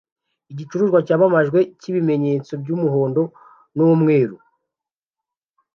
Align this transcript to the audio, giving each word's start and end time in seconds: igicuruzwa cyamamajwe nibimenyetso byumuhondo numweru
igicuruzwa 0.51 0.99
cyamamajwe 1.07 1.59
nibimenyetso 1.89 2.51
byumuhondo 2.61 3.21
numweru 3.75 4.35